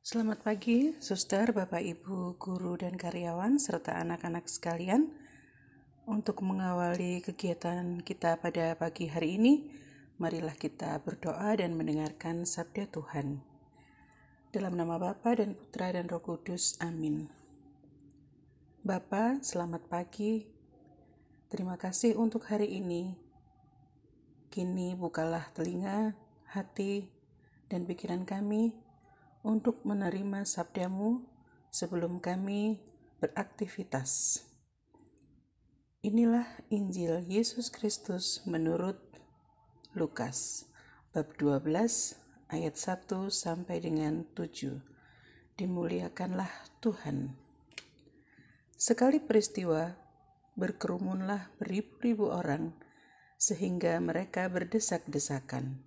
Selamat 0.00 0.40
pagi, 0.40 0.96
suster, 0.96 1.52
bapak, 1.52 1.84
ibu, 1.84 2.32
guru, 2.40 2.72
dan 2.80 2.96
karyawan, 2.96 3.60
serta 3.60 4.00
anak-anak 4.00 4.48
sekalian. 4.48 5.12
Untuk 6.08 6.40
mengawali 6.40 7.20
kegiatan 7.20 8.00
kita 8.00 8.40
pada 8.40 8.80
pagi 8.80 9.12
hari 9.12 9.36
ini, 9.36 9.68
marilah 10.16 10.56
kita 10.56 10.96
berdoa 11.04 11.52
dan 11.52 11.76
mendengarkan 11.76 12.48
sabda 12.48 12.88
Tuhan. 12.88 13.44
Dalam 14.48 14.72
nama 14.72 14.96
Bapa 14.96 15.36
dan 15.36 15.52
Putra 15.52 15.92
dan 15.92 16.08
Roh 16.08 16.24
Kudus, 16.24 16.80
amin. 16.80 17.28
Bapa, 18.80 19.44
selamat 19.44 19.84
pagi. 19.84 20.48
Terima 21.52 21.76
kasih 21.76 22.16
untuk 22.16 22.48
hari 22.48 22.72
ini. 22.72 23.20
Kini 24.48 24.96
bukalah 24.96 25.52
telinga, 25.52 26.16
hati, 26.48 27.12
dan 27.68 27.84
pikiran 27.84 28.24
kami 28.24 28.88
untuk 29.40 29.84
menerima 29.88 30.44
sabdamu 30.44 31.24
sebelum 31.72 32.20
kami 32.20 32.82
beraktivitas. 33.20 34.44
Inilah 36.00 36.48
Injil 36.72 37.24
Yesus 37.28 37.68
Kristus 37.68 38.40
menurut 38.48 38.96
Lukas 39.92 40.64
bab 41.12 41.36
12 41.36 41.66
ayat 42.48 42.74
1 42.74 43.28
sampai 43.28 43.84
dengan 43.84 44.24
7. 44.32 44.80
Dimuliakanlah 45.60 46.48
Tuhan. 46.80 47.36
Sekali 48.80 49.20
peristiwa 49.20 49.92
berkerumunlah 50.56 51.52
beribu-ribu 51.60 52.32
orang 52.32 52.72
sehingga 53.36 54.00
mereka 54.00 54.48
berdesak-desakan. 54.48 55.84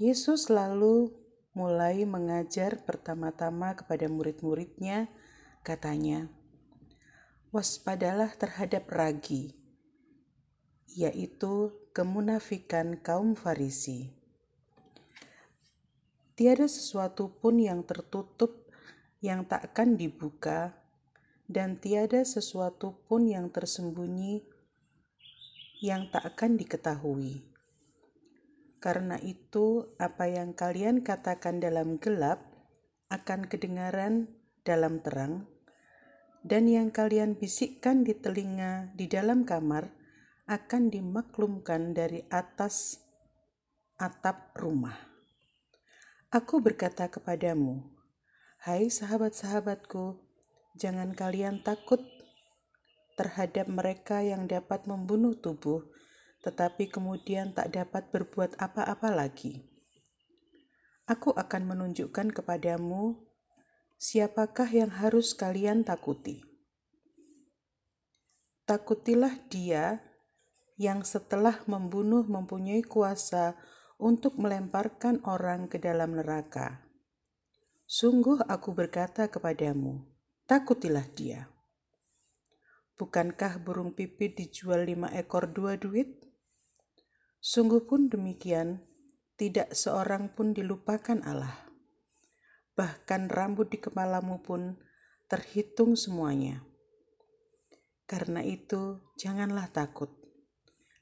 Yesus 0.00 0.48
lalu 0.48 1.21
mulai 1.52 2.08
mengajar 2.08 2.80
pertama-tama 2.82 3.76
kepada 3.76 4.08
murid-muridnya, 4.08 5.12
katanya, 5.60 6.32
waspadalah 7.52 8.32
terhadap 8.32 8.88
ragi, 8.88 9.52
yaitu 10.88 11.76
kemunafikan 11.92 12.96
kaum 12.96 13.36
Farisi. 13.36 14.16
Tiada 16.32 16.64
sesuatu 16.64 17.28
pun 17.36 17.60
yang 17.60 17.84
tertutup 17.84 18.62
yang 19.22 19.46
takkan 19.46 19.94
dibuka, 19.94 20.74
dan 21.46 21.78
tiada 21.78 22.26
sesuatu 22.26 23.06
pun 23.06 23.30
yang 23.30 23.54
tersembunyi 23.54 24.42
yang 25.78 26.10
tak 26.10 26.34
akan 26.34 26.58
diketahui. 26.58 27.51
Karena 28.82 29.14
itu, 29.22 29.94
apa 30.02 30.26
yang 30.26 30.58
kalian 30.58 31.06
katakan 31.06 31.62
dalam 31.62 32.02
gelap 32.02 32.42
akan 33.14 33.46
kedengaran 33.46 34.26
dalam 34.66 34.98
terang, 34.98 35.46
dan 36.42 36.66
yang 36.66 36.90
kalian 36.90 37.38
bisikkan 37.38 38.02
di 38.02 38.18
telinga 38.18 38.90
di 38.98 39.06
dalam 39.06 39.46
kamar 39.46 39.86
akan 40.50 40.90
dimaklumkan 40.90 41.94
dari 41.94 42.26
atas 42.26 42.98
atap 44.02 44.50
rumah. 44.58 44.98
Aku 46.34 46.58
berkata 46.58 47.06
kepadamu, 47.06 47.86
hai 48.66 48.90
sahabat-sahabatku, 48.90 50.18
jangan 50.74 51.14
kalian 51.14 51.62
takut 51.62 52.02
terhadap 53.14 53.70
mereka 53.70 54.26
yang 54.26 54.50
dapat 54.50 54.90
membunuh 54.90 55.38
tubuh, 55.38 55.86
tetapi 56.42 56.90
kemudian 56.90 57.54
tak 57.54 57.72
dapat 57.72 58.10
berbuat 58.10 58.58
apa-apa 58.58 59.14
lagi. 59.14 59.62
Aku 61.06 61.34
akan 61.34 61.62
menunjukkan 61.74 62.34
kepadamu 62.34 63.22
siapakah 63.98 64.66
yang 64.70 64.90
harus 64.90 65.34
kalian 65.38 65.86
takuti. 65.86 66.42
Takutilah 68.66 69.38
dia 69.50 70.02
yang 70.78 71.06
setelah 71.06 71.62
membunuh 71.70 72.26
mempunyai 72.26 72.82
kuasa 72.82 73.54
untuk 74.02 74.38
melemparkan 74.38 75.22
orang 75.22 75.70
ke 75.70 75.78
dalam 75.78 76.18
neraka. 76.18 76.82
Sungguh 77.86 78.42
aku 78.50 78.74
berkata 78.74 79.30
kepadamu, 79.30 80.02
takutilah 80.50 81.06
dia. 81.14 81.46
Bukankah 82.98 83.62
burung 83.62 83.94
pipit 83.94 84.38
dijual 84.38 84.86
lima 84.86 85.10
ekor 85.14 85.50
dua 85.50 85.74
duit? 85.74 86.31
Sungguh 87.42 87.82
pun 87.82 88.06
demikian, 88.06 88.86
tidak 89.34 89.74
seorang 89.74 90.30
pun 90.30 90.54
dilupakan 90.54 91.18
Allah 91.26 91.72
bahkan 92.72 93.28
rambut 93.28 93.68
di 93.68 93.78
kepalamu 93.80 94.40
pun 94.40 94.80
terhitung 95.28 95.96
semuanya. 95.96 96.64
Karena 98.08 98.44
itu, 98.44 99.00
janganlah 99.16 99.72
takut, 99.72 100.12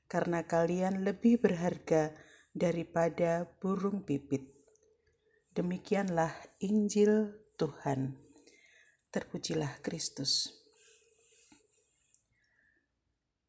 karena 0.06 0.46
kalian 0.46 1.02
lebih 1.02 1.42
berharga 1.42 2.14
daripada 2.54 3.46
burung 3.58 4.06
pipit. 4.06 4.46
Demikianlah 5.54 6.30
Injil 6.62 7.34
Tuhan. 7.58 8.14
Terpujilah 9.10 9.82
Kristus. 9.82 10.54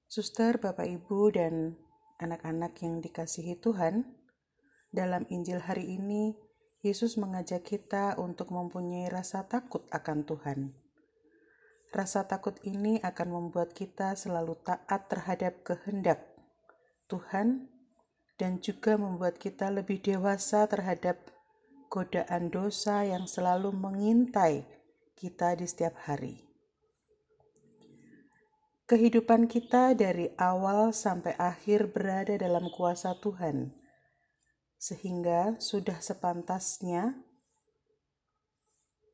Suster, 0.10 0.58
Bapak, 0.58 0.90
Ibu, 0.90 1.20
dan 1.38 1.78
anak-anak 2.22 2.78
yang 2.86 3.02
dikasihi 3.02 3.58
Tuhan, 3.58 4.06
dalam 4.94 5.26
Injil 5.34 5.66
hari 5.66 5.98
ini 5.98 6.38
Yesus 6.86 7.18
mengajak 7.18 7.66
kita 7.66 8.18
untuk 8.22 8.54
mempunyai 8.54 9.10
rasa 9.10 9.50
takut 9.50 9.86
akan 9.90 10.26
Tuhan. 10.26 10.60
Rasa 11.92 12.30
takut 12.30 12.56
ini 12.64 13.02
akan 13.04 13.28
membuat 13.30 13.76
kita 13.76 14.16
selalu 14.16 14.56
taat 14.64 15.12
terhadap 15.12 15.66
kehendak 15.66 16.24
Tuhan 17.12 17.68
dan 18.40 18.64
juga 18.64 18.96
membuat 18.96 19.38
kita 19.38 19.68
lebih 19.70 20.00
dewasa 20.00 20.66
terhadap 20.66 21.20
godaan 21.92 22.48
dosa 22.48 23.04
yang 23.04 23.28
selalu 23.28 23.76
mengintai 23.76 24.64
kita 25.20 25.54
di 25.60 25.68
setiap 25.68 26.00
hari. 26.08 26.51
Kehidupan 28.92 29.48
kita 29.48 29.96
dari 29.96 30.36
awal 30.36 30.92
sampai 30.92 31.32
akhir 31.40 31.96
berada 31.96 32.36
dalam 32.36 32.68
kuasa 32.68 33.16
Tuhan 33.24 33.72
sehingga 34.76 35.56
sudah 35.64 36.04
sepantasnya 36.04 37.16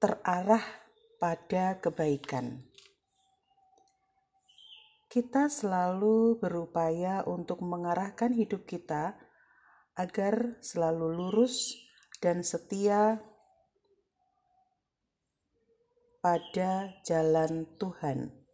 terarah 0.01 0.65
pada 1.21 1.77
kebaikan. 1.77 2.65
Kita 5.13 5.45
selalu 5.45 6.41
berupaya 6.41 7.21
untuk 7.29 7.61
mengarahkan 7.61 8.33
hidup 8.33 8.65
kita 8.65 9.13
agar 9.93 10.57
selalu 10.57 11.21
lurus 11.21 11.77
dan 12.17 12.41
setia 12.41 13.21
pada 16.17 16.97
jalan 17.05 17.69
Tuhan, 17.77 18.46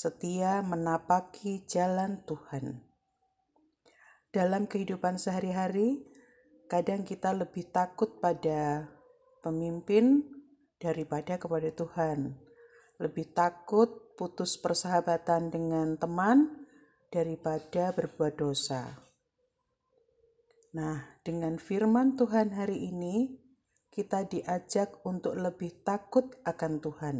setia 0.00 0.64
menapaki 0.64 1.68
jalan 1.68 2.24
Tuhan. 2.24 2.80
Dalam 4.32 4.64
kehidupan 4.64 5.20
sehari-hari, 5.20 6.10
Kadang 6.70 7.02
kita 7.02 7.34
lebih 7.34 7.66
takut 7.74 8.22
pada 8.22 8.86
pemimpin 9.42 10.22
daripada 10.78 11.34
kepada 11.34 11.66
Tuhan. 11.74 12.38
Lebih 13.02 13.34
takut 13.34 14.14
putus 14.14 14.54
persahabatan 14.54 15.50
dengan 15.50 15.98
teman 15.98 16.62
daripada 17.10 17.90
berbuat 17.90 18.38
dosa. 18.38 19.02
Nah, 20.70 21.18
dengan 21.26 21.58
firman 21.58 22.14
Tuhan 22.14 22.54
hari 22.54 22.86
ini, 22.86 23.34
kita 23.90 24.30
diajak 24.30 25.02
untuk 25.02 25.34
lebih 25.42 25.82
takut 25.82 26.38
akan 26.46 26.78
Tuhan. 26.78 27.16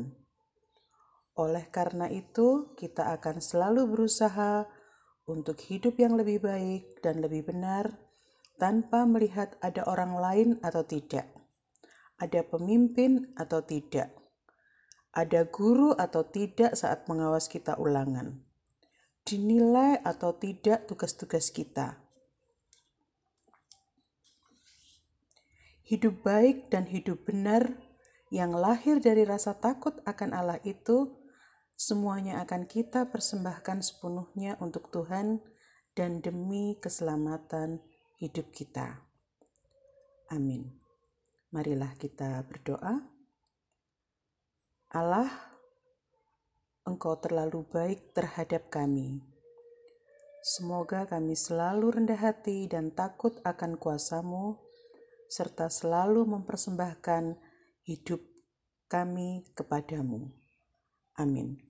Oleh 1.40 1.72
karena 1.72 2.04
itu, 2.12 2.76
kita 2.76 3.16
akan 3.16 3.40
selalu 3.40 3.88
berusaha 3.88 4.68
untuk 5.24 5.56
hidup 5.72 5.96
yang 5.96 6.20
lebih 6.20 6.44
baik 6.44 7.00
dan 7.00 7.24
lebih 7.24 7.48
benar 7.48 7.96
tanpa 8.60 9.08
melihat 9.08 9.56
ada 9.64 9.88
orang 9.88 10.20
lain 10.20 10.48
atau 10.60 10.84
tidak, 10.84 11.32
ada 12.20 12.44
pemimpin 12.44 13.32
atau 13.40 13.64
tidak, 13.64 14.12
ada 15.16 15.48
guru 15.48 15.96
atau 15.96 16.28
tidak 16.28 16.76
saat 16.76 17.08
mengawas 17.08 17.48
kita 17.48 17.80
ulangan, 17.80 18.44
dinilai 19.24 19.96
atau 20.04 20.36
tidak 20.36 20.84
tugas-tugas 20.92 21.48
kita. 21.48 22.04
Hidup 25.88 26.20
baik 26.20 26.68
dan 26.68 26.84
hidup 26.84 27.24
benar 27.24 27.80
yang 28.28 28.52
lahir 28.52 29.00
dari 29.00 29.24
rasa 29.24 29.56
takut 29.56 30.04
akan 30.04 30.36
Allah 30.36 30.60
itu 30.68 31.19
semuanya 31.80 32.44
akan 32.44 32.68
kita 32.68 33.08
persembahkan 33.08 33.80
sepenuhnya 33.80 34.60
untuk 34.60 34.92
Tuhan 34.92 35.40
dan 35.96 36.20
demi 36.20 36.76
keselamatan 36.76 37.80
hidup 38.20 38.52
kita. 38.52 39.00
Amin. 40.28 40.68
Marilah 41.48 41.96
kita 41.96 42.44
berdoa. 42.44 43.00
Allah, 44.92 45.32
Engkau 46.84 47.16
terlalu 47.16 47.64
baik 47.64 48.12
terhadap 48.12 48.68
kami. 48.68 49.24
Semoga 50.44 51.08
kami 51.08 51.32
selalu 51.32 51.96
rendah 51.96 52.20
hati 52.20 52.68
dan 52.68 52.92
takut 52.92 53.40
akan 53.40 53.80
kuasamu, 53.80 54.60
serta 55.32 55.72
selalu 55.72 56.28
mempersembahkan 56.28 57.40
hidup 57.88 58.20
kami 58.88 59.48
kepadamu. 59.56 60.28
Amin. 61.16 61.69